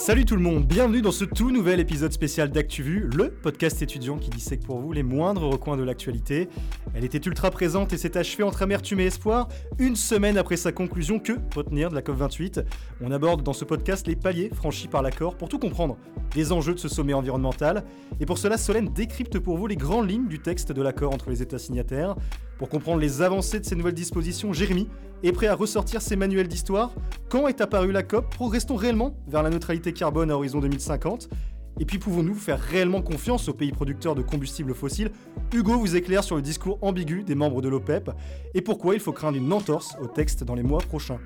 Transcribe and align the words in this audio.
Salut 0.00 0.24
tout 0.24 0.34
le 0.34 0.40
monde, 0.40 0.64
bienvenue 0.64 1.02
dans 1.02 1.12
ce 1.12 1.26
tout 1.26 1.50
nouvel 1.50 1.78
épisode 1.78 2.10
spécial 2.10 2.50
d'ActuVu, 2.50 3.10
le 3.14 3.30
podcast 3.30 3.82
étudiant 3.82 4.16
qui 4.16 4.30
dissèque 4.30 4.62
pour 4.62 4.80
vous 4.80 4.92
les 4.92 5.02
moindres 5.02 5.42
recoins 5.42 5.76
de 5.76 5.82
l'actualité. 5.82 6.48
Elle 6.94 7.04
était 7.04 7.18
ultra 7.18 7.50
présente 7.50 7.92
et 7.92 7.98
s'est 7.98 8.16
achevée 8.16 8.42
entre 8.42 8.62
amertume 8.62 9.00
et 9.00 9.04
espoir, 9.04 9.48
une 9.78 9.96
semaine 9.96 10.38
après 10.38 10.56
sa 10.56 10.72
conclusion 10.72 11.18
que 11.18 11.34
retenir 11.54 11.90
de 11.90 11.94
la 11.94 12.00
COP28. 12.00 12.64
On 13.02 13.12
aborde 13.12 13.42
dans 13.42 13.52
ce 13.52 13.66
podcast 13.66 14.06
les 14.06 14.16
paliers 14.16 14.50
franchis 14.54 14.88
par 14.88 15.02
l'accord 15.02 15.36
pour 15.36 15.50
tout 15.50 15.58
comprendre 15.58 15.98
des 16.34 16.50
enjeux 16.50 16.72
de 16.72 16.78
ce 16.78 16.88
sommet 16.88 17.12
environnemental. 17.12 17.84
Et 18.20 18.26
pour 18.26 18.38
cela, 18.38 18.56
Solène 18.56 18.88
décrypte 18.94 19.38
pour 19.38 19.58
vous 19.58 19.66
les 19.66 19.76
grandes 19.76 20.08
lignes 20.08 20.28
du 20.28 20.38
texte 20.38 20.72
de 20.72 20.80
l'accord 20.80 21.12
entre 21.12 21.28
les 21.28 21.42
États 21.42 21.58
signataires. 21.58 22.16
Pour 22.60 22.68
comprendre 22.68 23.00
les 23.00 23.22
avancées 23.22 23.58
de 23.58 23.64
ces 23.64 23.74
nouvelles 23.74 23.94
dispositions, 23.94 24.52
Jérémy 24.52 24.86
est 25.22 25.32
prêt 25.32 25.46
à 25.46 25.54
ressortir 25.54 26.02
ses 26.02 26.14
manuels 26.14 26.46
d'histoire. 26.46 26.92
Quand 27.30 27.48
est 27.48 27.62
apparue 27.62 27.90
la 27.90 28.02
COP? 28.02 28.28
Progresse-t-on 28.34 28.76
réellement 28.76 29.16
vers 29.28 29.42
la 29.42 29.48
neutralité 29.48 29.94
carbone 29.94 30.30
à 30.30 30.34
horizon 30.34 30.60
2050 30.60 31.30
et 31.80 31.84
puis 31.84 31.98
pouvons-nous 31.98 32.34
faire 32.34 32.60
réellement 32.60 33.02
confiance 33.02 33.48
aux 33.48 33.54
pays 33.54 33.72
producteurs 33.72 34.14
de 34.14 34.22
combustibles 34.22 34.74
fossiles 34.74 35.10
Hugo 35.52 35.76
vous 35.76 35.96
éclaire 35.96 36.22
sur 36.22 36.36
le 36.36 36.42
discours 36.42 36.78
ambigu 36.82 37.24
des 37.24 37.34
membres 37.34 37.62
de 37.62 37.68
l'OPEP 37.68 38.12
et 38.54 38.60
pourquoi 38.60 38.94
il 38.94 39.00
faut 39.00 39.12
craindre 39.12 39.38
une 39.38 39.52
entorse 39.52 39.96
au 40.00 40.06
texte 40.06 40.44
dans 40.44 40.54
les 40.54 40.62
mois 40.62 40.80
prochains. 40.80 41.18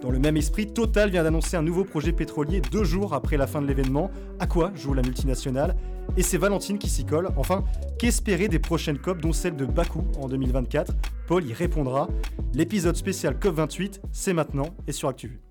Dans 0.00 0.10
le 0.10 0.18
même 0.18 0.36
esprit, 0.36 0.66
Total 0.66 1.10
vient 1.10 1.22
d'annoncer 1.22 1.56
un 1.56 1.62
nouveau 1.62 1.82
projet 1.82 2.12
pétrolier 2.12 2.60
deux 2.60 2.84
jours 2.84 3.14
après 3.14 3.38
la 3.38 3.46
fin 3.46 3.62
de 3.62 3.66
l'événement. 3.66 4.10
À 4.38 4.46
quoi 4.46 4.70
joue 4.74 4.92
la 4.92 5.00
multinationale? 5.00 5.76
Et 6.18 6.22
c'est 6.22 6.36
Valentine 6.36 6.78
qui 6.78 6.90
s'y 6.90 7.06
colle. 7.06 7.30
Enfin, 7.38 7.64
qu'espérer 7.98 8.48
des 8.48 8.58
prochaines 8.58 8.98
COP, 8.98 9.22
dont 9.22 9.32
celle 9.32 9.56
de 9.56 9.64
Bakou 9.64 10.04
en 10.20 10.28
2024 10.28 10.92
Paul 11.26 11.44
y 11.46 11.54
répondra. 11.54 12.08
L'épisode 12.52 12.96
spécial 12.96 13.34
COP28, 13.40 14.00
c'est 14.12 14.34
maintenant 14.34 14.76
et 14.86 14.92
sur 14.92 15.08
ActuVu. 15.08 15.43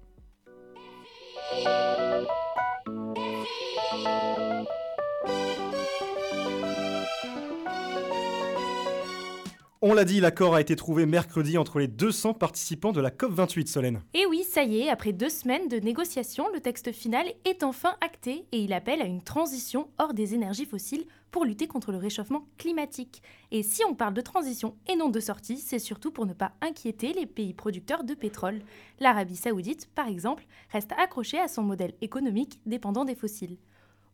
On 9.85 9.93
l'a 9.93 10.05
dit, 10.05 10.21
l'accord 10.21 10.55
a 10.55 10.61
été 10.61 10.77
trouvé 10.77 11.05
mercredi 11.05 11.57
entre 11.57 11.77
les 11.77 11.89
200 11.89 12.35
participants 12.35 12.93
de 12.93 13.01
la 13.01 13.09
COP28, 13.09 13.67
Solène. 13.67 14.01
Et 14.13 14.25
oui, 14.25 14.45
ça 14.49 14.63
y 14.63 14.79
est, 14.79 14.89
après 14.89 15.11
deux 15.11 15.27
semaines 15.27 15.67
de 15.67 15.75
négociations, 15.75 16.45
le 16.53 16.61
texte 16.61 16.93
final 16.93 17.25
est 17.43 17.63
enfin 17.63 17.93
acté 17.99 18.45
et 18.53 18.59
il 18.59 18.71
appelle 18.71 19.01
à 19.01 19.05
une 19.05 19.21
transition 19.21 19.89
hors 19.97 20.13
des 20.13 20.35
énergies 20.35 20.65
fossiles 20.65 21.03
pour 21.31 21.43
lutter 21.43 21.67
contre 21.67 21.91
le 21.91 21.97
réchauffement 21.97 22.47
climatique. 22.57 23.21
Et 23.51 23.61
si 23.61 23.83
on 23.83 23.93
parle 23.93 24.13
de 24.13 24.21
transition 24.21 24.77
et 24.87 24.95
non 24.95 25.09
de 25.09 25.19
sortie, 25.19 25.57
c'est 25.57 25.79
surtout 25.79 26.11
pour 26.11 26.27
ne 26.27 26.33
pas 26.33 26.53
inquiéter 26.61 27.11
les 27.11 27.25
pays 27.25 27.53
producteurs 27.53 28.05
de 28.05 28.13
pétrole. 28.13 28.61
L'Arabie 29.01 29.35
saoudite, 29.35 29.89
par 29.93 30.07
exemple, 30.07 30.45
reste 30.71 30.93
accrochée 30.97 31.41
à 31.41 31.49
son 31.49 31.61
modèle 31.61 31.95
économique 31.99 32.61
dépendant 32.65 33.03
des 33.03 33.15
fossiles. 33.15 33.57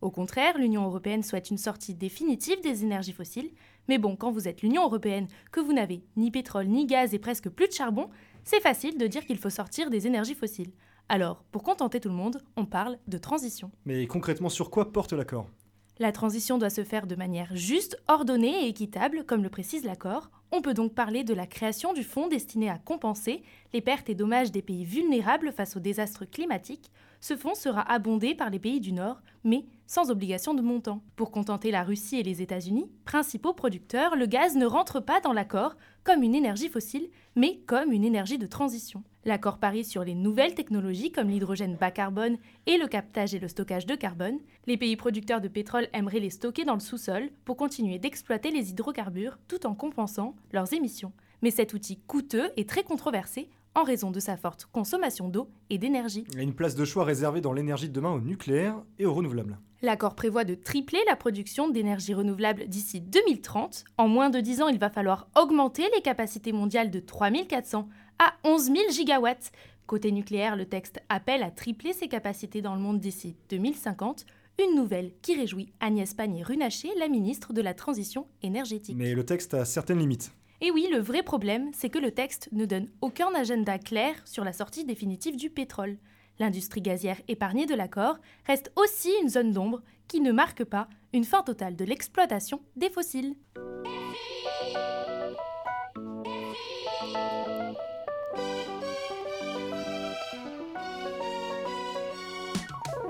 Au 0.02 0.12
contraire, 0.12 0.58
l'Union 0.58 0.86
européenne 0.86 1.24
souhaite 1.24 1.50
une 1.50 1.58
sortie 1.58 1.94
définitive 1.94 2.62
des 2.62 2.84
énergies 2.84 3.12
fossiles, 3.12 3.52
mais 3.90 3.98
bon, 3.98 4.16
quand 4.16 4.32
vous 4.32 4.48
êtes 4.48 4.62
l'Union 4.62 4.84
européenne, 4.84 5.28
que 5.52 5.60
vous 5.60 5.74
n'avez 5.74 6.04
ni 6.16 6.30
pétrole 6.30 6.68
ni 6.68 6.86
gaz 6.86 7.16
et 7.16 7.20
presque 7.20 7.50
plus 7.50 7.68
de 7.68 7.74
charbon, 7.74 8.08
c'est 8.44 8.62
facile 8.62 9.00
de 9.00 9.08
dire 9.08 9.26
qu'il 9.26 9.40
faut 9.40 9.50
sortir 9.50 9.90
des 9.90 10.06
énergies 10.06 10.36
fossiles. 10.36 10.72
Alors, 11.10 11.44
pour 11.52 11.64
contenter 11.64 12.00
tout 12.00 12.10
le 12.10 12.16
monde, 12.16 12.40
on 12.56 12.66
parle 12.66 13.00
de 13.08 13.18
transition. 13.18 13.72
Mais 13.86 14.06
concrètement, 14.06 14.50
sur 14.50 14.70
quoi 14.70 14.94
porte 14.94 15.14
l'accord? 15.14 15.50
La 15.98 16.12
transition 16.12 16.60
doit 16.60 16.70
se 16.70 16.84
faire 16.84 17.08
de 17.08 17.16
manière 17.16 17.56
juste, 17.56 18.00
ordonnée 18.08 18.66
et 18.66 18.68
équitable, 18.68 19.24
comme 19.26 19.42
le 19.42 19.50
précise 19.50 19.84
l'accord. 19.84 20.30
On 20.52 20.62
peut 20.62 20.76
donc 20.76 20.94
parler 20.94 21.24
de 21.24 21.34
la 21.34 21.48
création 21.48 21.92
du 21.92 22.04
fonds 22.04 22.28
destiné 22.28 22.70
à 22.70 22.78
compenser 22.78 23.42
les 23.74 23.82
pertes 23.82 24.08
et 24.10 24.16
dommages 24.16 24.52
des 24.52 24.62
pays 24.62 24.86
vulnérables 24.86 25.52
face 25.52 25.76
aux 25.76 25.82
désastres 25.82 26.30
climatiques. 26.30 26.92
Ce 27.22 27.36
fonds 27.36 27.56
sera 27.56 27.82
abondé 27.82 28.34
par 28.34 28.50
les 28.50 28.60
pays 28.60 28.80
du 28.80 28.94
Nord, 28.94 29.22
mais 29.44 29.66
sans 29.88 30.10
obligation 30.10 30.54
de 30.54 30.62
montant. 30.62 31.04
Pour 31.16 31.32
contenter 31.32 31.70
la 31.70 31.84
Russie 31.84 32.18
et 32.18 32.24
les 32.24 32.42
États-Unis, 32.42 32.90
principaux 33.04 33.54
producteurs, 33.54 34.16
le 34.16 34.26
gaz 34.26 34.56
ne 34.56 34.66
rentre 34.66 35.02
pas 35.02 35.20
dans 35.20 35.34
l'accord 35.34 35.76
comme 36.04 36.24
une 36.24 36.36
énergie 36.36 36.70
fossile, 36.70 37.10
mais 37.36 37.60
comme 37.66 37.92
une 37.92 38.06
énergie 38.06 38.38
de 38.38 38.48
transition. 38.48 39.04
L'accord 39.26 39.58
parie 39.58 39.84
sur 39.84 40.06
les 40.06 40.16
nouvelles 40.16 40.56
technologies 40.56 41.12
comme 41.12 41.30
l'hydrogène 41.30 41.76
bas 41.76 41.92
carbone 41.92 42.38
et 42.68 42.78
le 42.78 42.88
captage 42.88 43.36
et 43.36 43.40
le 43.40 43.50
stockage 43.50 43.86
de 43.86 43.96
carbone. 43.96 44.40
Les 44.66 44.78
pays 44.78 44.96
producteurs 44.96 45.42
de 45.42 45.50
pétrole 45.50 45.90
aimeraient 45.92 46.20
les 46.20 46.30
stocker 46.30 46.64
dans 46.64 46.76
le 46.76 46.80
sous-sol 46.80 47.30
pour 47.44 47.58
continuer 47.58 48.00
d'exploiter 48.00 48.50
les 48.50 48.70
hydrocarbures 48.70 49.38
tout 49.50 49.66
en 49.66 49.76
compensant 49.76 50.36
leurs 50.54 50.74
émissions. 50.74 51.12
Mais 51.42 51.52
cet 51.52 51.74
outil 51.74 52.00
coûteux 52.08 52.52
et 52.56 52.66
très 52.66 52.84
controversé 52.84 53.50
en 53.80 53.84
raison 53.84 54.12
de 54.12 54.20
sa 54.20 54.38
forte 54.38 54.66
consommation 54.66 55.30
d'eau 55.30 55.50
et 55.70 55.78
d'énergie. 55.78 56.26
Il 56.32 56.36
y 56.36 56.40
a 56.40 56.44
une 56.44 56.54
place 56.54 56.76
de 56.76 56.86
choix 56.86 57.06
réservée 57.06 57.42
dans 57.42 57.54
l'énergie 57.54 57.88
de 57.88 57.94
demain 57.94 58.12
au 58.12 58.20
nucléaire 58.20 58.76
et 58.98 59.06
au 59.06 59.14
renouvelable. 59.14 59.58
L'accord 59.82 60.16
prévoit 60.16 60.44
de 60.44 60.56
tripler 60.56 61.00
la 61.08 61.16
production 61.16 61.70
d'énergie 61.70 62.14
renouvelable 62.14 62.68
d'ici 62.68 63.00
2030. 63.00 63.86
En 63.98 64.10
moins 64.10 64.30
de 64.30 64.42
10 64.42 64.62
ans, 64.62 64.68
il 64.68 64.78
va 64.78 64.90
falloir 64.90 65.30
augmenter 65.38 65.84
les 65.96 66.02
capacités 66.02 66.52
mondiales 66.52 66.92
de 66.92 67.00
3400 67.00 67.88
à 68.20 68.34
11 68.44 68.64
000 68.64 68.78
gigawatts. 68.92 69.52
Côté 69.88 70.12
nucléaire, 70.12 70.58
le 70.58 70.66
texte 70.66 71.00
appelle 71.08 71.42
à 71.42 71.50
tripler 71.50 71.94
ses 71.94 72.10
capacités 72.10 72.62
dans 72.62 72.76
le 72.76 72.82
monde 72.82 73.00
d'ici 73.00 73.38
2050, 73.50 74.26
une 74.62 74.76
nouvelle 74.76 75.14
qui 75.22 75.36
réjouit 75.36 75.72
Agnès 75.80 76.14
Pannier-Runacher, 76.14 76.90
la 77.00 77.08
ministre 77.08 77.54
de 77.54 77.62
la 77.62 77.74
Transition 77.74 78.28
énergétique. 78.44 78.98
Mais 78.98 79.14
le 79.14 79.26
texte 79.26 79.54
a 79.54 79.64
certaines 79.64 80.00
limites. 80.00 80.34
Et 80.62 80.72
oui, 80.72 80.90
le 80.92 81.00
vrai 81.00 81.24
problème, 81.24 81.72
c'est 81.74 81.90
que 81.90 82.00
le 82.00 82.12
texte 82.12 82.50
ne 82.52 82.66
donne 82.66 82.90
aucun 83.00 83.34
agenda 83.34 83.80
clair 83.80 84.16
sur 84.26 84.44
la 84.44 84.52
sortie 84.52 84.84
définitive 84.84 85.38
du 85.38 85.50
pétrole. 85.50 85.98
L'industrie 86.38 86.82
gazière 86.82 87.22
épargnée 87.30 87.66
de 87.66 87.76
l'accord 87.76 88.18
reste 88.46 88.70
aussi 88.76 89.10
une 89.22 89.30
zone 89.30 89.54
d'ombre 89.54 89.82
qui 90.10 90.20
ne 90.20 90.34
marque 90.34 90.66
pas 90.66 90.90
une 91.14 91.24
fin 91.24 91.44
totale 91.44 91.78
de 91.78 91.86
l'exploitation 91.86 92.62
des 92.76 92.90
fossiles. 92.90 93.36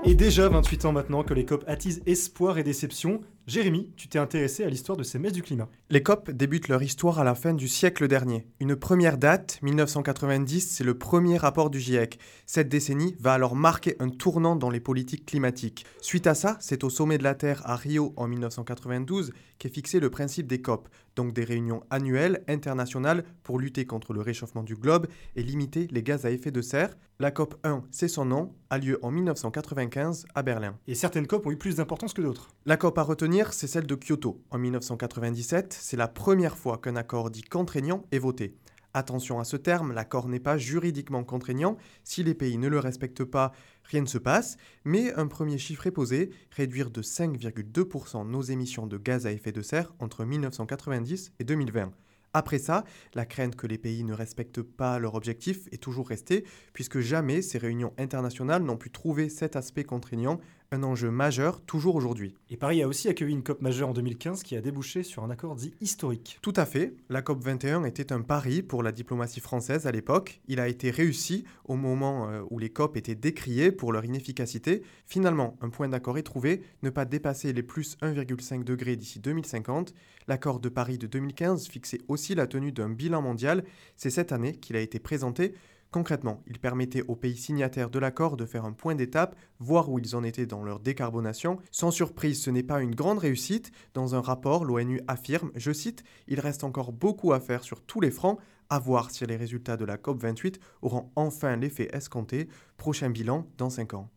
Et 0.04 0.14
déjà 0.14 0.48
28 0.48 0.84
ans 0.84 0.92
maintenant 0.92 1.24
que 1.24 1.34
les 1.34 1.44
COP 1.44 1.64
attisent 1.66 2.02
espoir 2.06 2.58
et 2.58 2.62
déception, 2.62 3.20
Jérémy, 3.50 3.90
tu 3.96 4.06
t'es 4.06 4.20
intéressé 4.20 4.62
à 4.62 4.68
l'histoire 4.68 4.96
de 4.96 5.02
ces 5.02 5.18
messes 5.18 5.32
du 5.32 5.42
climat. 5.42 5.68
Les 5.90 6.04
COP 6.04 6.30
débutent 6.30 6.68
leur 6.68 6.84
histoire 6.84 7.18
à 7.18 7.24
la 7.24 7.34
fin 7.34 7.52
du 7.52 7.66
siècle 7.66 8.06
dernier. 8.06 8.46
Une 8.60 8.76
première 8.76 9.18
date, 9.18 9.58
1990, 9.62 10.60
c'est 10.70 10.84
le 10.84 10.96
premier 10.96 11.36
rapport 11.36 11.68
du 11.68 11.80
GIEC. 11.80 12.20
Cette 12.46 12.68
décennie 12.68 13.16
va 13.18 13.32
alors 13.32 13.56
marquer 13.56 13.96
un 13.98 14.08
tournant 14.08 14.54
dans 14.54 14.70
les 14.70 14.78
politiques 14.78 15.26
climatiques. 15.26 15.84
Suite 16.00 16.28
à 16.28 16.36
ça, 16.36 16.58
c'est 16.60 16.84
au 16.84 16.90
sommet 16.90 17.18
de 17.18 17.24
la 17.24 17.34
Terre 17.34 17.62
à 17.64 17.74
Rio 17.74 18.12
en 18.16 18.28
1992 18.28 19.32
qu'est 19.58 19.68
fixé 19.68 19.98
le 20.00 20.10
principe 20.10 20.46
des 20.46 20.62
COP, 20.62 20.88
donc 21.16 21.32
des 21.32 21.44
réunions 21.44 21.82
annuelles 21.90 22.42
internationales 22.48 23.24
pour 23.42 23.58
lutter 23.58 23.84
contre 23.84 24.12
le 24.12 24.20
réchauffement 24.20 24.62
du 24.62 24.74
globe 24.74 25.06
et 25.36 25.42
limiter 25.42 25.88
les 25.90 26.02
gaz 26.02 26.24
à 26.24 26.30
effet 26.30 26.50
de 26.50 26.62
serre. 26.62 26.96
La 27.20 27.30
COP 27.30 27.54
1, 27.64 27.84
c'est 27.90 28.08
son 28.08 28.24
nom, 28.24 28.54
a 28.70 28.78
lieu 28.78 28.98
en 29.02 29.10
1995 29.10 30.24
à 30.34 30.42
Berlin. 30.42 30.78
Et 30.86 30.94
certaines 30.94 31.26
COP 31.26 31.46
ont 31.46 31.50
eu 31.50 31.58
plus 31.58 31.76
d'importance 31.76 32.14
que 32.14 32.22
d'autres. 32.22 32.48
La 32.64 32.78
COP 32.78 32.96
à 32.96 33.02
retenir, 33.02 33.39
c'est 33.48 33.66
celle 33.66 33.86
de 33.86 33.94
Kyoto. 33.94 34.42
En 34.50 34.58
1997, 34.58 35.72
c'est 35.72 35.96
la 35.96 36.08
première 36.08 36.56
fois 36.56 36.78
qu'un 36.78 36.96
accord 36.96 37.30
dit 37.30 37.42
contraignant 37.42 38.04
est 38.12 38.18
voté. 38.18 38.56
Attention 38.92 39.38
à 39.40 39.44
ce 39.44 39.56
terme, 39.56 39.92
l'accord 39.92 40.28
n'est 40.28 40.40
pas 40.40 40.58
juridiquement 40.58 41.24
contraignant. 41.24 41.76
Si 42.04 42.22
les 42.22 42.34
pays 42.34 42.58
ne 42.58 42.68
le 42.68 42.78
respectent 42.78 43.24
pas, 43.24 43.52
rien 43.84 44.02
ne 44.02 44.06
se 44.06 44.18
passe. 44.18 44.56
Mais 44.84 45.12
un 45.14 45.26
premier 45.26 45.58
chiffre 45.58 45.86
est 45.86 45.92
posé, 45.92 46.30
réduire 46.50 46.90
de 46.90 47.00
5,2% 47.00 48.28
nos 48.28 48.42
émissions 48.42 48.86
de 48.86 48.98
gaz 48.98 49.26
à 49.26 49.32
effet 49.32 49.52
de 49.52 49.62
serre 49.62 49.94
entre 50.00 50.24
1990 50.24 51.32
et 51.38 51.44
2020. 51.44 51.92
Après 52.32 52.58
ça, 52.58 52.84
la 53.14 53.26
crainte 53.26 53.56
que 53.56 53.66
les 53.66 53.78
pays 53.78 54.04
ne 54.04 54.12
respectent 54.12 54.62
pas 54.62 55.00
leur 55.00 55.16
objectif 55.16 55.66
est 55.72 55.82
toujours 55.82 56.08
restée, 56.08 56.44
puisque 56.72 57.00
jamais 57.00 57.42
ces 57.42 57.58
réunions 57.58 57.92
internationales 57.98 58.62
n'ont 58.62 58.76
pu 58.76 58.90
trouver 58.90 59.28
cet 59.28 59.56
aspect 59.56 59.82
contraignant 59.82 60.38
un 60.72 60.82
enjeu 60.84 61.10
majeur 61.10 61.60
toujours 61.62 61.96
aujourd'hui. 61.96 62.34
Et 62.48 62.56
Paris 62.56 62.82
a 62.82 62.88
aussi 62.88 63.08
accueilli 63.08 63.32
une 63.32 63.42
COP 63.42 63.60
majeure 63.60 63.88
en 63.88 63.92
2015 63.92 64.42
qui 64.44 64.54
a 64.54 64.60
débouché 64.60 65.02
sur 65.02 65.24
un 65.24 65.30
accord 65.30 65.56
dit 65.56 65.74
historique. 65.80 66.38
Tout 66.42 66.52
à 66.54 66.64
fait. 66.64 66.94
La 67.08 67.22
COP 67.22 67.42
21 67.42 67.84
était 67.84 68.12
un 68.12 68.20
pari 68.20 68.62
pour 68.62 68.82
la 68.82 68.92
diplomatie 68.92 69.40
française 69.40 69.86
à 69.86 69.90
l'époque. 69.90 70.40
Il 70.46 70.60
a 70.60 70.68
été 70.68 70.90
réussi 70.90 71.44
au 71.64 71.74
moment 71.74 72.28
euh, 72.28 72.42
où 72.50 72.58
les 72.58 72.70
COP 72.70 72.96
étaient 72.96 73.16
décriés 73.16 73.72
pour 73.72 73.92
leur 73.92 74.04
inefficacité. 74.04 74.82
Finalement, 75.06 75.56
un 75.60 75.70
point 75.70 75.88
d'accord 75.88 76.18
est 76.18 76.22
trouvé, 76.22 76.62
ne 76.82 76.90
pas 76.90 77.04
dépasser 77.04 77.52
les 77.52 77.64
plus 77.64 77.96
1,5 78.00 78.62
degrés 78.62 78.94
d'ici 78.94 79.18
2050. 79.18 79.92
L'accord 80.28 80.60
de 80.60 80.68
Paris 80.68 80.98
de 80.98 81.08
2015 81.08 81.66
fixait 81.66 82.00
aussi 82.06 82.36
la 82.36 82.46
tenue 82.46 82.70
d'un 82.70 82.90
bilan 82.90 83.22
mondial. 83.22 83.64
C'est 83.96 84.10
cette 84.10 84.30
année 84.30 84.54
qu'il 84.54 84.76
a 84.76 84.80
été 84.80 85.00
présenté 85.00 85.54
Concrètement, 85.90 86.40
il 86.46 86.60
permettait 86.60 87.02
aux 87.02 87.16
pays 87.16 87.36
signataires 87.36 87.90
de 87.90 87.98
l'accord 87.98 88.36
de 88.36 88.46
faire 88.46 88.64
un 88.64 88.72
point 88.72 88.94
d'étape, 88.94 89.34
voir 89.58 89.90
où 89.90 89.98
ils 89.98 90.14
en 90.14 90.22
étaient 90.22 90.46
dans 90.46 90.62
leur 90.62 90.78
décarbonation. 90.78 91.58
Sans 91.72 91.90
surprise, 91.90 92.40
ce 92.40 92.50
n'est 92.50 92.62
pas 92.62 92.80
une 92.80 92.94
grande 92.94 93.18
réussite. 93.18 93.72
Dans 93.92 94.14
un 94.14 94.20
rapport, 94.20 94.64
l'ONU 94.64 95.00
affirme, 95.08 95.50
je 95.56 95.72
cite, 95.72 96.04
Il 96.28 96.38
reste 96.38 96.62
encore 96.62 96.92
beaucoup 96.92 97.32
à 97.32 97.40
faire 97.40 97.64
sur 97.64 97.82
tous 97.82 98.00
les 98.00 98.12
fronts, 98.12 98.38
à 98.68 98.78
voir 98.78 99.10
si 99.10 99.26
les 99.26 99.36
résultats 99.36 99.76
de 99.76 99.84
la 99.84 99.96
COP28 99.96 100.60
auront 100.82 101.10
enfin 101.16 101.56
l'effet 101.56 101.88
escompté. 101.92 102.48
Prochain 102.76 103.10
bilan 103.10 103.48
dans 103.58 103.68
5 103.68 103.94
ans. 103.94 104.10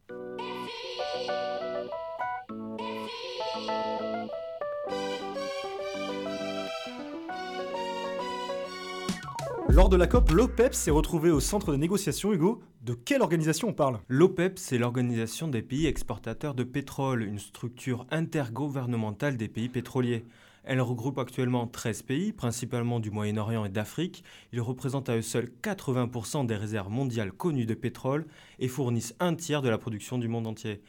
Lors 9.73 9.89
de 9.89 9.97
la 9.97 10.05
COP, 10.05 10.29
l'OPEP 10.29 10.75
s'est 10.75 10.91
retrouvé 10.91 11.31
au 11.31 11.39
centre 11.39 11.71
des 11.71 11.79
négociations. 11.79 12.31
Hugo, 12.31 12.61
de 12.83 12.93
quelle 12.93 13.23
organisation 13.23 13.69
on 13.69 13.73
parle? 13.73 14.01
L'OPEP, 14.07 14.59
c'est 14.59 14.77
l'organisation 14.77 15.47
des 15.47 15.63
pays 15.63 15.87
exportateurs 15.87 16.53
de 16.53 16.63
pétrole, 16.63 17.23
une 17.23 17.39
structure 17.39 18.05
intergouvernementale 18.11 19.35
des 19.35 19.47
pays 19.47 19.69
pétroliers. 19.69 20.25
Elle 20.63 20.79
regroupe 20.79 21.17
actuellement 21.17 21.65
13 21.65 22.03
pays, 22.03 22.33
principalement 22.33 22.99
du 22.99 23.09
Moyen-Orient 23.09 23.65
et 23.65 23.69
d'Afrique. 23.69 24.23
Ils 24.51 24.61
représentent 24.61 25.09
à 25.09 25.17
eux 25.17 25.23
seuls 25.23 25.49
80% 25.63 26.45
des 26.45 26.55
réserves 26.55 26.91
mondiales 26.91 27.31
connues 27.31 27.65
de 27.65 27.73
pétrole 27.73 28.27
et 28.59 28.67
fournissent 28.67 29.15
un 29.19 29.33
tiers 29.33 29.63
de 29.63 29.69
la 29.69 29.79
production 29.79 30.19
du 30.19 30.27
monde 30.27 30.45
entier. 30.45 30.83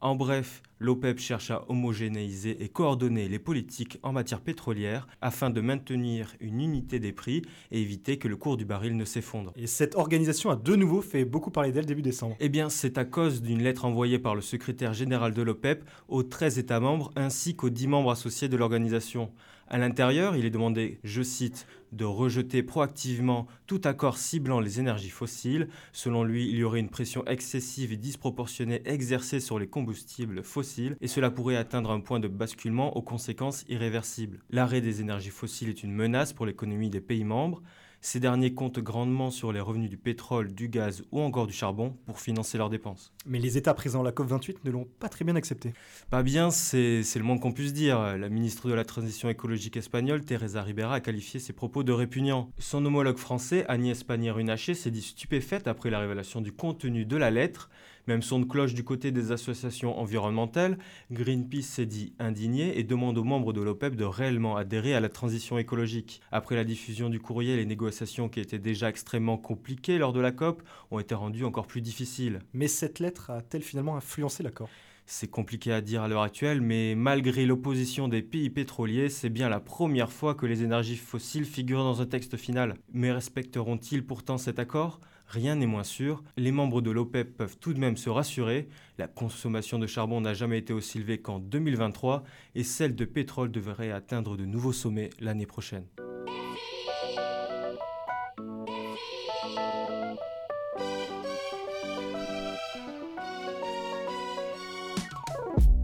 En 0.00 0.14
bref, 0.14 0.62
l'OPEP 0.78 1.18
cherche 1.18 1.50
à 1.50 1.64
homogénéiser 1.68 2.62
et 2.62 2.68
coordonner 2.68 3.28
les 3.28 3.40
politiques 3.40 3.98
en 4.04 4.12
matière 4.12 4.40
pétrolière 4.40 5.08
afin 5.20 5.50
de 5.50 5.60
maintenir 5.60 6.36
une 6.38 6.60
unité 6.60 7.00
des 7.00 7.10
prix 7.10 7.42
et 7.72 7.80
éviter 7.80 8.16
que 8.16 8.28
le 8.28 8.36
cours 8.36 8.56
du 8.56 8.64
baril 8.64 8.96
ne 8.96 9.04
s'effondre. 9.04 9.52
Et 9.56 9.66
cette 9.66 9.96
organisation 9.96 10.50
a 10.50 10.56
de 10.56 10.76
nouveau 10.76 11.02
fait 11.02 11.24
beaucoup 11.24 11.50
parler 11.50 11.72
d'elle 11.72 11.86
début 11.86 12.02
décembre. 12.02 12.36
Eh 12.38 12.48
bien, 12.48 12.68
c'est 12.68 12.96
à 12.96 13.04
cause 13.04 13.42
d'une 13.42 13.60
lettre 13.60 13.86
envoyée 13.86 14.20
par 14.20 14.36
le 14.36 14.40
secrétaire 14.40 14.94
général 14.94 15.34
de 15.34 15.42
l'OPEP 15.42 15.84
aux 16.06 16.22
13 16.22 16.60
États 16.60 16.78
membres 16.78 17.10
ainsi 17.16 17.56
qu'aux 17.56 17.70
10 17.70 17.88
membres 17.88 18.12
associés 18.12 18.48
de 18.48 18.56
l'organisation. 18.56 19.32
À 19.66 19.78
l'intérieur, 19.78 20.36
il 20.36 20.46
est 20.46 20.50
demandé, 20.50 21.00
je 21.02 21.22
cite, 21.22 21.66
de 21.92 22.04
rejeter 22.04 22.62
proactivement 22.62 23.46
tout 23.66 23.80
accord 23.84 24.18
ciblant 24.18 24.60
les 24.60 24.80
énergies 24.80 25.10
fossiles. 25.10 25.68
Selon 25.92 26.24
lui, 26.24 26.48
il 26.48 26.56
y 26.56 26.64
aurait 26.64 26.80
une 26.80 26.88
pression 26.88 27.24
excessive 27.26 27.92
et 27.92 27.96
disproportionnée 27.96 28.82
exercée 28.84 29.40
sur 29.40 29.58
les 29.58 29.66
combustibles 29.66 30.42
fossiles 30.42 30.96
et 31.00 31.08
cela 31.08 31.30
pourrait 31.30 31.56
atteindre 31.56 31.90
un 31.90 32.00
point 32.00 32.20
de 32.20 32.28
basculement 32.28 32.96
aux 32.96 33.02
conséquences 33.02 33.64
irréversibles. 33.68 34.40
L'arrêt 34.50 34.80
des 34.80 35.00
énergies 35.00 35.30
fossiles 35.30 35.70
est 35.70 35.82
une 35.82 35.92
menace 35.92 36.32
pour 36.32 36.46
l'économie 36.46 36.90
des 36.90 37.00
pays 37.00 37.24
membres. 37.24 37.62
Ces 38.00 38.20
derniers 38.20 38.54
comptent 38.54 38.78
grandement 38.78 39.30
sur 39.30 39.52
les 39.52 39.58
revenus 39.58 39.90
du 39.90 39.96
pétrole, 39.96 40.54
du 40.54 40.68
gaz 40.68 41.02
ou 41.10 41.20
encore 41.20 41.48
du 41.48 41.52
charbon 41.52 41.96
pour 42.06 42.20
financer 42.20 42.56
leurs 42.56 42.70
dépenses. 42.70 43.12
Mais 43.26 43.40
les 43.40 43.58
États 43.58 43.74
présents 43.74 44.02
à 44.02 44.04
la 44.04 44.12
COP28 44.12 44.58
ne 44.64 44.70
l'ont 44.70 44.86
pas 45.00 45.08
très 45.08 45.24
bien 45.24 45.34
accepté. 45.34 45.72
Pas 46.08 46.22
bien, 46.22 46.50
c'est 46.50 47.02
le 47.16 47.22
moins 47.22 47.38
qu'on 47.38 47.52
puisse 47.52 47.72
dire. 47.72 48.16
La 48.16 48.28
ministre 48.28 48.68
de 48.68 48.74
la 48.74 48.84
Transition 48.84 49.28
écologique 49.28 49.76
espagnole, 49.76 50.24
Teresa 50.24 50.62
Ribera, 50.62 50.94
a 50.94 51.00
qualifié 51.00 51.40
ses 51.40 51.52
propos 51.52 51.82
de 51.82 51.92
répugnants. 51.92 52.50
Son 52.58 52.84
homologue 52.86 53.18
français, 53.18 53.64
Agnès 53.68 54.04
Pannier-Runacher, 54.04 54.74
s'est 54.74 54.92
dit 54.92 55.02
stupéfaite 55.02 55.66
après 55.66 55.90
la 55.90 55.98
révélation 55.98 56.40
du 56.40 56.52
contenu 56.52 57.04
de 57.04 57.16
la 57.16 57.30
lettre 57.32 57.68
même 58.08 58.22
son 58.22 58.40
de 58.40 58.46
cloche 58.46 58.74
du 58.74 58.82
côté 58.82 59.12
des 59.12 59.32
associations 59.32 59.98
environnementales, 59.98 60.78
Greenpeace 61.12 61.62
s'est 61.62 61.86
dit 61.86 62.14
indigné 62.18 62.78
et 62.78 62.82
demande 62.82 63.18
aux 63.18 63.24
membres 63.24 63.52
de 63.52 63.60
l'OPEP 63.60 63.94
de 63.96 64.04
réellement 64.04 64.56
adhérer 64.56 64.94
à 64.94 65.00
la 65.00 65.10
transition 65.10 65.58
écologique. 65.58 66.22
Après 66.32 66.56
la 66.56 66.64
diffusion 66.64 67.10
du 67.10 67.20
courrier, 67.20 67.56
les 67.56 67.66
négociations 67.66 68.30
qui 68.30 68.40
étaient 68.40 68.58
déjà 68.58 68.88
extrêmement 68.88 69.36
compliquées 69.36 69.98
lors 69.98 70.14
de 70.14 70.20
la 70.20 70.32
COP 70.32 70.62
ont 70.90 70.98
été 70.98 71.14
rendues 71.14 71.44
encore 71.44 71.66
plus 71.66 71.82
difficiles. 71.82 72.40
Mais 72.54 72.66
cette 72.66 72.98
lettre 72.98 73.30
a-t-elle 73.30 73.62
finalement 73.62 73.96
influencé 73.96 74.42
l'accord 74.42 74.70
c'est 75.10 75.30
compliqué 75.30 75.72
à 75.72 75.80
dire 75.80 76.02
à 76.02 76.08
l'heure 76.08 76.22
actuelle, 76.22 76.60
mais 76.60 76.94
malgré 76.94 77.46
l'opposition 77.46 78.08
des 78.08 78.20
pays 78.20 78.50
pétroliers, 78.50 79.08
c'est 79.08 79.30
bien 79.30 79.48
la 79.48 79.58
première 79.58 80.12
fois 80.12 80.34
que 80.34 80.44
les 80.44 80.62
énergies 80.62 80.98
fossiles 80.98 81.46
figurent 81.46 81.82
dans 81.82 82.02
un 82.02 82.06
texte 82.06 82.36
final. 82.36 82.74
Mais 82.92 83.10
respecteront-ils 83.10 84.04
pourtant 84.04 84.36
cet 84.36 84.58
accord? 84.58 85.00
Rien 85.26 85.56
n'est 85.56 85.66
moins 85.66 85.84
sûr. 85.84 86.22
Les 86.36 86.52
membres 86.52 86.82
de 86.82 86.90
l'OPEP 86.90 87.36
peuvent 87.36 87.56
tout 87.58 87.72
de 87.72 87.80
même 87.80 87.96
se 87.96 88.10
rassurer. 88.10 88.68
La 88.98 89.08
consommation 89.08 89.78
de 89.78 89.86
charbon 89.86 90.20
n'a 90.20 90.34
jamais 90.34 90.58
été 90.58 90.74
aussi 90.74 90.98
élevée 90.98 91.18
qu'en 91.18 91.38
2023 91.38 92.22
et 92.54 92.62
celle 92.62 92.94
de 92.94 93.04
pétrole 93.06 93.50
devrait 93.50 93.90
atteindre 93.90 94.36
de 94.36 94.44
nouveaux 94.44 94.72
sommets 94.74 95.10
l'année 95.20 95.46
prochaine. 95.46 95.84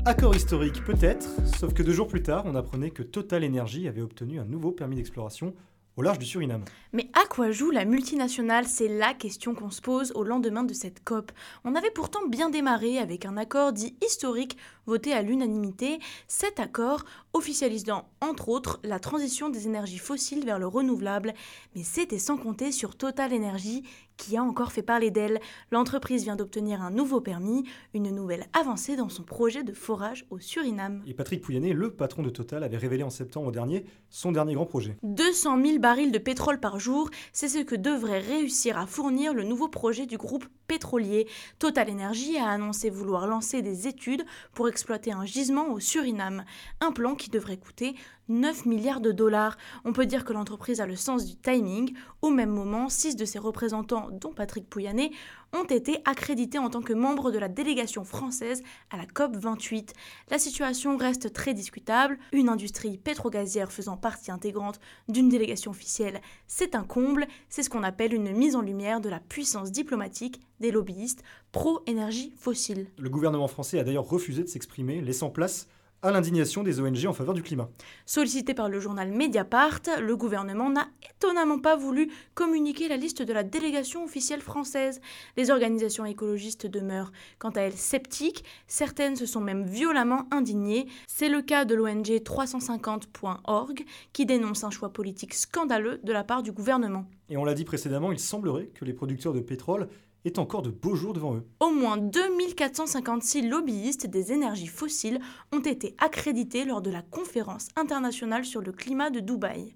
Accord 0.06 0.37
historique 0.37 0.85
peut-être, 0.85 1.27
sauf 1.59 1.73
que 1.73 1.83
deux 1.83 1.95
jours 1.95 2.09
plus 2.09 2.23
tard, 2.23 2.45
on 2.45 2.55
apprenait 2.56 2.91
que 2.91 3.03
Total 3.03 3.43
Energy 3.43 3.89
avait 3.89 4.03
obtenu 4.03 4.39
un 4.39 4.45
nouveau 4.45 4.71
permis 4.71 4.97
d'exploration 4.97 5.55
au 5.97 6.03
large 6.03 6.19
du 6.19 6.27
Suriname. 6.27 6.65
Mais 6.93 7.09
à 7.15 7.27
quoi 7.27 7.53
joue 7.53 7.71
la 7.71 7.87
multinationale? 7.87 8.67
C'est 8.67 8.89
la 8.89 9.15
question 9.15 9.55
qu'on 9.55 9.71
se 9.71 9.81
pose 9.81 10.12
au 10.15 10.23
lendemain 10.23 10.62
de 10.62 10.75
cette 10.75 11.03
COP. 11.05 11.33
On 11.65 11.75
avait 11.75 11.91
pourtant 11.91 12.27
bien 12.29 12.51
démarré 12.51 12.99
avec 12.99 13.25
un 13.25 13.39
accord 13.39 13.73
dit 13.73 13.97
historique 14.05 14.59
voté 14.87 15.13
à 15.13 15.23
l'unanimité. 15.23 15.99
Cet 16.29 16.61
accord 16.61 17.05
officialisant 17.33 18.09
entre 18.21 18.49
autres 18.49 18.81
la 18.83 18.99
transition 18.99 19.49
des 19.49 19.67
énergies 19.67 19.99
fossiles 19.99 20.45
vers 20.45 20.59
le 20.59 20.67
renouvelable, 20.67 21.35
mais 21.75 21.83
c'était 21.83 22.19
sans 22.19 22.37
compter 22.37 22.73
sur 22.73 22.97
Total 22.97 23.33
Energy 23.35 23.83
qui 24.17 24.37
a 24.37 24.43
encore 24.43 24.73
fait 24.73 24.83
parler 24.83 25.11
d'elle. 25.11 25.41
L'entreprise 25.71 26.25
vient 26.25 26.37
d'obtenir 26.37 26.83
un 26.83 26.91
nouveau 26.91 27.21
permis, 27.21 27.65
une 27.95 28.11
nouvelle 28.11 28.47
avancée 28.53 28.97
dans 28.97 29.09
son 29.09 29.23
projet 29.23 29.65
de 29.65 29.73
forage 29.73 30.27
au 30.31 30.39
Suriname. 30.39 31.03
Et 31.07 31.15
Patrick 31.15 31.43
Pouyanné, 31.43 31.73
le 31.73 31.93
patron 31.93 32.23
de 32.23 32.31
Total, 32.31 32.63
avait 32.63 32.77
révélé 32.77 33.03
en 33.03 33.11
septembre 33.11 33.51
dernier 33.51 33.85
son 34.11 34.33
dernier 34.33 34.55
grand 34.55 34.67
projet. 34.67 34.97
200 35.03 35.63
000 35.65 35.79
barils 35.79 36.13
de 36.13 36.19
pétrole 36.19 36.61
par 36.61 36.79
jour, 36.79 37.11
c'est 37.33 37.49
ce 37.49 37.59
que 37.59 37.75
devrait 37.75 38.21
réussir 38.21 38.79
à 38.79 38.87
fournir 38.87 39.35
le 39.35 39.43
nouveau 39.43 39.69
projet 39.69 40.07
du 40.07 40.17
groupe 40.17 40.47
pétrolier. 40.67 41.29
Total 41.59 41.91
Energy 41.91 42.37
a 42.39 42.49
annoncé 42.49 42.91
vouloir 42.91 43.27
lancer 43.27 43.63
des 43.63 43.87
études 43.87 44.25
pour 44.53 44.69
exploiter 44.75 45.12
un 45.12 45.25
gisement 45.25 45.69
au 45.69 45.79
Suriname, 45.79 46.44
un 46.81 46.91
plan 46.91 47.15
qui 47.15 47.31
devrait 47.31 47.59
coûter 47.59 47.94
9 48.29 48.67
milliards 48.67 49.00
de 49.00 49.12
dollars. 49.12 49.56
On 49.85 49.93
peut 49.93 50.05
dire 50.05 50.25
que 50.25 50.32
l'entreprise 50.32 50.81
a 50.81 50.87
le 50.87 50.97
sens 50.97 51.25
du 51.26 51.37
timing. 51.37 51.94
Au 52.23 52.31
même 52.31 52.50
moment, 52.50 52.88
six 52.88 53.15
de 53.15 53.25
ses 53.25 53.38
représentants, 53.38 54.09
dont 54.11 54.32
Patrick 54.32 54.69
Pouyanné, 54.69 55.12
ont 55.53 55.62
été 55.62 55.99
accrédités 56.05 56.59
en 56.59 56.71
tant 56.71 56.82
que 56.82 56.93
membres 56.93 57.31
de 57.31 57.38
la 57.38 57.47
délégation 57.49 58.03
française 58.03 58.65
à 58.91 58.97
la 58.97 59.06
COP 59.06 59.37
28. 59.37 59.93
La 60.29 60.41
situation 60.41 60.97
reste 60.97 61.32
très 61.32 61.55
discutable. 61.55 62.19
Une 62.32 62.49
industrie 62.49 62.99
pétrogazière 62.99 63.70
faisant 63.70 63.97
partie 63.97 64.32
intégrante 64.32 64.81
d'une 65.09 65.29
délégation 65.29 65.70
officielle, 65.70 66.20
c'est 66.49 66.75
un 66.75 66.82
comble. 66.82 67.29
C'est 67.49 67.63
ce 67.63 67.70
qu'on 67.70 67.84
appelle 67.84 68.13
une 68.13 68.32
mise 68.32 68.56
en 68.56 68.63
lumière 68.63 69.01
de 69.01 69.08
la 69.08 69.20
puissance 69.20 69.70
diplomatique 69.70 70.41
des 70.58 70.72
lobbyistes 70.72 71.22
pro-énergie 71.55 72.32
fossile. 72.37 72.89
Le 72.99 73.08
gouvernement 73.08 73.46
français 73.46 73.79
a 73.79 73.84
d'ailleurs 73.84 74.08
refusé 74.08 74.43
de 74.43 74.49
s'exprimer, 74.49 75.01
laissant 75.01 75.31
place 75.31 75.69
à 76.03 76.11
l'indignation 76.11 76.65
des 76.65 76.81
ONG 76.81 77.06
en 77.06 77.13
faveur 77.13 77.32
du 77.32 77.43
climat. 77.43 77.70
Sollicité 78.06 78.55
par 78.55 78.69
le 78.69 78.81
journal 78.81 79.13
Mediapart, 79.13 79.81
le 80.03 80.17
gouvernement 80.17 80.69
n'a 80.69 80.89
étonnamment 81.08 81.61
pas 81.61 81.77
voulu 81.77 82.11
communiquer 82.34 82.89
la 82.89 82.96
liste 82.96 83.23
de 83.23 83.32
la 83.32 83.44
délégation 83.44 84.05
officielle 84.05 84.41
française. 84.41 85.01
Les 85.37 85.53
organisations 85.53 86.05
écologistes 86.05 86.67
demeurent, 86.67 87.13
quant 87.39 87.51
à 87.51 87.61
elles, 87.61 87.79
sceptiques. 87.79 88.44
Certaines 88.67 89.15
se 89.15 89.25
sont 89.25 89.41
même 89.41 89.65
violemment 89.65 90.27
indignées. 90.32 90.89
C'est 91.06 91.29
le 91.29 91.41
cas 91.41 91.65
de 91.65 91.77
l'ONG 91.77 92.08
350.org 92.08 93.84
qui 94.13 94.27
dénonce 94.27 94.65
un 94.65 94.70
choix 94.70 94.93
politique 94.93 95.34
scandaleux 95.34 96.01
de 96.03 96.13
la 96.13 96.25
part 96.25 96.43
du 96.43 96.51
gouvernement. 96.51 97.06
Et 97.31 97.37
on 97.37 97.44
l'a 97.44 97.55
dit 97.55 97.65
précédemment, 97.65 98.11
il 98.11 98.19
semblerait 98.19 98.67
que 98.75 98.84
les 98.84 98.93
producteurs 98.93 99.32
de 99.32 99.41
pétrole 99.41 99.89
est 100.25 100.39
encore 100.39 100.63
de 100.63 100.71
beaux 100.71 100.95
jours 100.95 101.13
devant 101.13 101.35
eux. 101.35 101.47
Au 101.61 101.71
moins 101.71 101.97
2456 101.97 103.43
lobbyistes 103.43 104.07
des 104.07 104.33
énergies 104.33 104.67
fossiles 104.67 105.21
ont 105.53 105.61
été 105.61 105.95
accrédités 105.99 106.65
lors 106.65 106.83
de 106.83 106.91
la 106.91 107.03
conférence 107.03 107.69
internationale 107.77 108.45
sur 108.45 108.61
le 108.61 108.73
climat 108.73 109.11
de 109.11 109.21
Dubaï. 109.21 109.75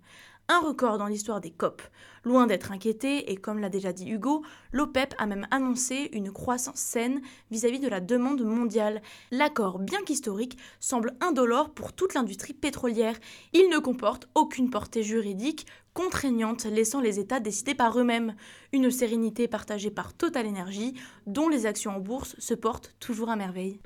Un 0.51 0.61
record 0.61 0.97
dans 0.97 1.09
l'histoire 1.09 1.43
des 1.43 1.51
COP. 1.51 1.83
Loin 2.25 2.47
d'être 2.47 2.73
inquiété, 2.73 3.31
et 3.31 3.37
comme 3.37 3.59
l'a 3.59 3.69
déjà 3.69 3.93
dit 3.93 4.09
Hugo, 4.09 4.43
l'OPEP 4.73 5.15
a 5.19 5.27
même 5.27 5.47
annoncé 5.51 6.09
une 6.15 6.33
croissance 6.33 6.79
saine 6.79 7.21
vis-à-vis 7.51 7.81
de 7.81 7.89
la 7.89 8.01
demande 8.01 8.43
mondiale. 8.43 9.03
L'accord, 9.31 9.79
bien 9.79 10.01
qu'historique, 10.07 10.57
semble 10.81 11.19
indolore 11.21 11.75
pour 11.75 11.93
toute 11.93 12.15
l'industrie 12.15 12.55
pétrolière. 12.55 13.19
Il 13.53 13.69
ne 13.69 13.79
comporte 13.79 14.27
aucune 14.35 14.71
portée 14.71 15.03
juridique, 15.03 15.67
contraignante, 15.99 16.65
laissant 16.65 17.01
les 17.01 17.19
États 17.19 17.41
décider 17.41 17.75
par 17.75 17.99
eux-mêmes. 17.99 18.37
Une 18.73 18.89
sérénité 18.89 19.49
partagée 19.49 19.91
par 19.91 20.15
Total 20.15 20.47
Energy, 20.47 20.95
dont 21.27 21.49
les 21.49 21.67
actions 21.67 21.97
en 21.97 21.99
bourse 21.99 22.37
se 22.39 22.55
portent 22.55 22.95
toujours 23.01 23.31
à 23.31 23.35
merveille. 23.35 23.81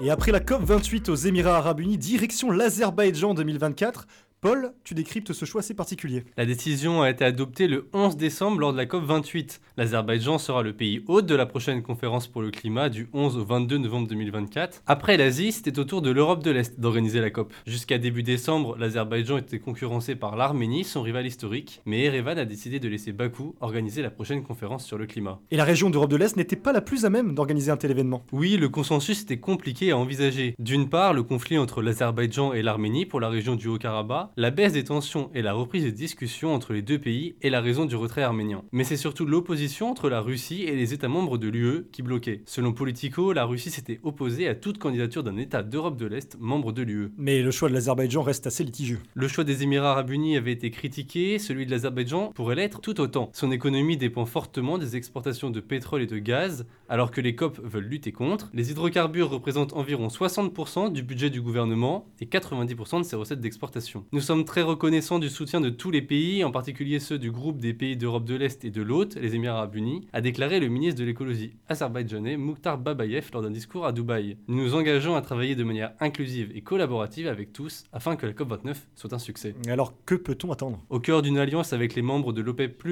Et 0.00 0.10
après 0.10 0.32
la 0.32 0.40
COP28 0.40 1.10
aux 1.10 1.14
Émirats 1.14 1.58
Arabes 1.58 1.80
Unis, 1.80 1.98
direction 1.98 2.50
l'Azerbaïdjan 2.50 3.34
2024, 3.34 4.06
Paul, 4.42 4.72
tu 4.82 4.94
décryptes 4.94 5.32
ce 5.32 5.44
choix 5.44 5.60
assez 5.60 5.72
particulier. 5.72 6.24
La 6.36 6.44
décision 6.44 7.00
a 7.00 7.10
été 7.10 7.24
adoptée 7.24 7.68
le 7.68 7.88
11 7.92 8.16
décembre 8.16 8.58
lors 8.58 8.72
de 8.72 8.76
la 8.76 8.86
COP28. 8.86 9.60
L'Azerbaïdjan 9.76 10.38
sera 10.38 10.64
le 10.64 10.72
pays 10.72 11.04
hôte 11.06 11.26
de 11.26 11.36
la 11.36 11.46
prochaine 11.46 11.80
conférence 11.80 12.26
pour 12.26 12.42
le 12.42 12.50
climat 12.50 12.88
du 12.88 13.08
11 13.12 13.36
au 13.38 13.44
22 13.44 13.78
novembre 13.78 14.08
2024. 14.08 14.82
Après 14.88 15.16
l'Asie, 15.16 15.52
c'était 15.52 15.78
au 15.78 15.84
tour 15.84 16.02
de 16.02 16.10
l'Europe 16.10 16.42
de 16.42 16.50
l'Est 16.50 16.80
d'organiser 16.80 17.20
la 17.20 17.30
COP. 17.30 17.52
Jusqu'à 17.68 17.98
début 17.98 18.24
décembre, 18.24 18.76
l'Azerbaïdjan 18.78 19.38
était 19.38 19.60
concurrencé 19.60 20.16
par 20.16 20.34
l'Arménie, 20.34 20.82
son 20.82 21.02
rival 21.02 21.24
historique, 21.24 21.80
mais 21.86 22.02
Erevan 22.02 22.36
a 22.36 22.44
décidé 22.44 22.80
de 22.80 22.88
laisser 22.88 23.12
Bakou 23.12 23.54
organiser 23.60 24.02
la 24.02 24.10
prochaine 24.10 24.42
conférence 24.42 24.84
sur 24.84 24.98
le 24.98 25.06
climat. 25.06 25.38
Et 25.52 25.56
la 25.56 25.62
région 25.62 25.88
d'Europe 25.88 26.10
de 26.10 26.16
l'Est 26.16 26.36
n'était 26.36 26.56
pas 26.56 26.72
la 26.72 26.80
plus 26.80 27.04
à 27.04 27.10
même 27.10 27.36
d'organiser 27.36 27.70
un 27.70 27.76
tel 27.76 27.92
événement. 27.92 28.24
Oui, 28.32 28.56
le 28.56 28.68
consensus 28.68 29.22
était 29.22 29.38
compliqué 29.38 29.92
à 29.92 29.96
envisager. 29.96 30.56
D'une 30.58 30.88
part, 30.88 31.12
le 31.12 31.22
conflit 31.22 31.58
entre 31.58 31.80
l'Azerbaïdjan 31.80 32.54
et 32.54 32.62
l'Arménie 32.62 33.06
pour 33.06 33.20
la 33.20 33.28
région 33.28 33.54
du 33.54 33.68
Haut-Karabakh, 33.68 34.31
la 34.36 34.50
baisse 34.50 34.72
des 34.72 34.84
tensions 34.84 35.30
et 35.34 35.42
la 35.42 35.52
reprise 35.52 35.84
des 35.84 35.92
discussions 35.92 36.54
entre 36.54 36.72
les 36.72 36.80
deux 36.80 36.98
pays 36.98 37.36
est 37.42 37.50
la 37.50 37.60
raison 37.60 37.84
du 37.84 37.96
retrait 37.96 38.22
arménien. 38.22 38.64
Mais 38.72 38.84
c'est 38.84 38.96
surtout 38.96 39.26
l'opposition 39.26 39.90
entre 39.90 40.08
la 40.08 40.20
Russie 40.20 40.62
et 40.62 40.74
les 40.74 40.94
États 40.94 41.08
membres 41.08 41.36
de 41.36 41.48
l'UE 41.48 41.84
qui 41.92 42.02
bloquait. 42.02 42.42
Selon 42.46 42.72
Politico, 42.72 43.34
la 43.34 43.44
Russie 43.44 43.70
s'était 43.70 44.00
opposée 44.02 44.48
à 44.48 44.54
toute 44.54 44.78
candidature 44.78 45.22
d'un 45.22 45.36
État 45.36 45.62
d'Europe 45.62 45.98
de 45.98 46.06
l'Est 46.06 46.38
membre 46.40 46.72
de 46.72 46.80
l'UE. 46.80 47.10
Mais 47.18 47.42
le 47.42 47.50
choix 47.50 47.68
de 47.68 47.74
l'Azerbaïdjan 47.74 48.22
reste 48.22 48.46
assez 48.46 48.64
litigieux. 48.64 49.00
Le 49.12 49.28
choix 49.28 49.44
des 49.44 49.62
Émirats 49.62 49.92
arabes 49.92 50.10
unis 50.10 50.38
avait 50.38 50.52
été 50.52 50.70
critiqué, 50.70 51.38
celui 51.38 51.66
de 51.66 51.70
l'Azerbaïdjan 51.70 52.32
pourrait 52.34 52.56
l'être 52.56 52.80
tout 52.80 53.00
autant. 53.00 53.28
Son 53.34 53.52
économie 53.52 53.98
dépend 53.98 54.24
fortement 54.24 54.78
des 54.78 54.96
exportations 54.96 55.50
de 55.50 55.60
pétrole 55.60 56.02
et 56.02 56.06
de 56.06 56.18
gaz, 56.18 56.66
alors 56.88 57.10
que 57.10 57.20
les 57.20 57.34
COP 57.34 57.60
veulent 57.62 57.84
lutter 57.84 58.12
contre. 58.12 58.50
Les 58.54 58.70
hydrocarbures 58.70 59.28
représentent 59.28 59.74
environ 59.74 60.08
60% 60.08 60.90
du 60.90 61.02
budget 61.02 61.28
du 61.28 61.42
gouvernement 61.42 62.06
et 62.20 62.26
90% 62.26 62.98
de 62.98 63.02
ses 63.02 63.16
recettes 63.16 63.40
d'exportation. 63.40 64.04
Nous 64.12 64.21
sommes 64.22 64.44
très 64.44 64.62
reconnaissants 64.62 65.18
du 65.18 65.28
soutien 65.28 65.60
de 65.60 65.68
tous 65.68 65.90
les 65.90 66.02
pays, 66.02 66.44
en 66.44 66.50
particulier 66.50 66.98
ceux 66.98 67.18
du 67.18 67.30
groupe 67.30 67.58
des 67.58 67.74
pays 67.74 67.96
d'Europe 67.96 68.24
de 68.24 68.34
l'Est 68.34 68.64
et 68.64 68.70
de 68.70 68.82
l'Hôte, 68.82 69.16
les 69.20 69.34
Émirats 69.34 69.58
arabes 69.58 69.76
unis, 69.76 70.06
a 70.12 70.20
déclaré 70.20 70.60
le 70.60 70.68
ministre 70.68 71.00
de 71.00 71.04
l'écologie 71.04 71.52
azerbaïdjanais 71.68 72.36
Mukhtar 72.36 72.78
Babayev 72.78 73.28
lors 73.32 73.42
d'un 73.42 73.50
discours 73.50 73.84
à 73.84 73.92
Dubaï. 73.92 74.36
Nous 74.48 74.62
nous 74.62 74.74
engageons 74.74 75.14
à 75.14 75.22
travailler 75.22 75.54
de 75.54 75.64
manière 75.64 75.92
inclusive 76.00 76.50
et 76.54 76.62
collaborative 76.62 77.26
avec 77.26 77.52
tous 77.52 77.84
afin 77.92 78.16
que 78.16 78.26
la 78.26 78.32
COP29 78.32 78.76
soit 78.94 79.12
un 79.12 79.18
succès. 79.18 79.54
Alors 79.68 79.92
que 80.06 80.14
peut-on 80.14 80.52
attendre? 80.52 80.80
Au 80.88 81.00
cœur 81.00 81.22
d'une 81.22 81.38
alliance 81.38 81.72
avec 81.72 81.94
les 81.94 82.02
membres 82.02 82.32
de 82.32 82.40
l'OPEP+, 82.40 82.82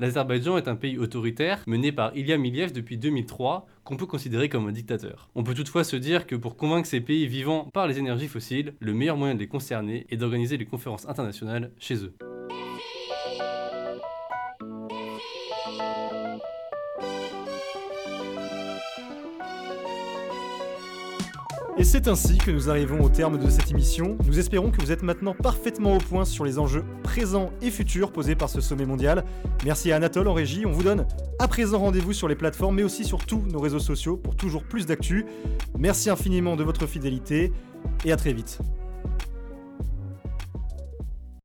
l'Azerbaïdjan 0.00 0.56
est 0.56 0.68
un 0.68 0.76
pays 0.76 0.98
autoritaire 0.98 1.62
mené 1.66 1.92
par 1.92 2.16
Ilham 2.16 2.42
Aliyev 2.42 2.72
depuis 2.72 2.96
2003 2.96 3.66
qu'on 3.88 3.96
peut 3.96 4.04
considérer 4.04 4.50
comme 4.50 4.68
un 4.68 4.72
dictateur. 4.72 5.30
On 5.34 5.42
peut 5.42 5.54
toutefois 5.54 5.82
se 5.82 5.96
dire 5.96 6.26
que 6.26 6.36
pour 6.36 6.58
convaincre 6.58 6.86
ces 6.86 7.00
pays 7.00 7.26
vivant 7.26 7.64
par 7.72 7.86
les 7.86 7.98
énergies 7.98 8.28
fossiles, 8.28 8.74
le 8.80 8.92
meilleur 8.92 9.16
moyen 9.16 9.34
de 9.34 9.38
les 9.38 9.48
concerner 9.48 10.06
est 10.10 10.18
d'organiser 10.18 10.58
les 10.58 10.66
conférences 10.66 11.08
internationales 11.08 11.70
chez 11.78 12.04
eux. 12.04 12.12
Et 21.78 21.84
c'est 21.84 22.08
ainsi 22.08 22.38
que 22.38 22.50
nous 22.50 22.68
arrivons 22.68 23.00
au 23.00 23.08
terme 23.08 23.38
de 23.38 23.48
cette 23.48 23.70
émission. 23.70 24.18
Nous 24.26 24.40
espérons 24.40 24.72
que 24.72 24.80
vous 24.80 24.90
êtes 24.90 25.04
maintenant 25.04 25.32
parfaitement 25.32 25.94
au 25.94 25.98
point 25.98 26.24
sur 26.24 26.44
les 26.44 26.58
enjeux 26.58 26.84
présents 27.04 27.52
et 27.62 27.70
futurs 27.70 28.10
posés 28.10 28.34
par 28.34 28.50
ce 28.50 28.60
sommet 28.60 28.84
mondial. 28.84 29.24
Merci 29.64 29.92
à 29.92 29.96
Anatole 29.96 30.26
en 30.26 30.34
régie. 30.34 30.66
On 30.66 30.72
vous 30.72 30.82
donne 30.82 31.06
à 31.38 31.46
présent 31.46 31.78
rendez-vous 31.78 32.12
sur 32.12 32.26
les 32.26 32.34
plateformes, 32.34 32.74
mais 32.74 32.82
aussi 32.82 33.04
sur 33.04 33.24
tous 33.24 33.44
nos 33.52 33.60
réseaux 33.60 33.78
sociaux 33.78 34.16
pour 34.16 34.34
toujours 34.34 34.64
plus 34.64 34.86
d'actu. 34.86 35.24
Merci 35.78 36.10
infiniment 36.10 36.56
de 36.56 36.64
votre 36.64 36.84
fidélité 36.88 37.52
et 38.04 38.10
à 38.10 38.16
très 38.16 38.32
vite. 38.32 38.58